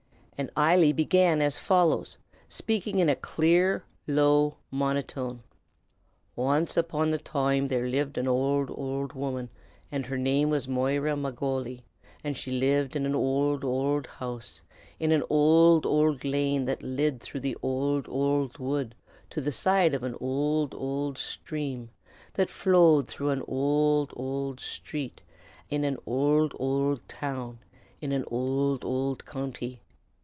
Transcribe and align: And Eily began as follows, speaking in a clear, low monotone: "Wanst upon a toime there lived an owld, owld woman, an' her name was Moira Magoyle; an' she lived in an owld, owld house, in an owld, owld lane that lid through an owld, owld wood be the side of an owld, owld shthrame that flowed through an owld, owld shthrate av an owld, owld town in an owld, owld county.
And 0.37 0.49
Eily 0.57 0.91
began 0.91 1.39
as 1.39 1.59
follows, 1.59 2.17
speaking 2.49 2.97
in 2.97 3.09
a 3.09 3.15
clear, 3.15 3.83
low 4.07 4.55
monotone: 4.71 5.43
"Wanst 6.35 6.77
upon 6.77 7.13
a 7.13 7.19
toime 7.19 7.67
there 7.67 7.87
lived 7.87 8.17
an 8.17 8.27
owld, 8.27 8.71
owld 8.71 9.13
woman, 9.13 9.49
an' 9.91 10.01
her 10.05 10.17
name 10.17 10.49
was 10.49 10.67
Moira 10.67 11.15
Magoyle; 11.15 11.81
an' 12.23 12.33
she 12.33 12.49
lived 12.49 12.95
in 12.95 13.05
an 13.05 13.13
owld, 13.13 13.63
owld 13.63 14.07
house, 14.07 14.63
in 14.99 15.11
an 15.11 15.21
owld, 15.29 15.85
owld 15.85 16.23
lane 16.25 16.65
that 16.65 16.81
lid 16.81 17.21
through 17.21 17.41
an 17.43 17.53
owld, 17.63 18.09
owld 18.09 18.57
wood 18.57 18.95
be 19.35 19.41
the 19.41 19.51
side 19.51 19.93
of 19.93 20.01
an 20.01 20.15
owld, 20.19 20.73
owld 20.73 21.17
shthrame 21.17 21.89
that 22.33 22.49
flowed 22.49 23.07
through 23.07 23.29
an 23.29 23.43
owld, 23.47 24.11
owld 24.17 24.57
shthrate 24.57 25.19
av 25.71 25.83
an 25.83 25.99
owld, 26.07 26.55
owld 26.59 27.07
town 27.07 27.59
in 28.01 28.11
an 28.11 28.25
owld, 28.31 28.83
owld 28.83 29.23
county. 29.27 29.83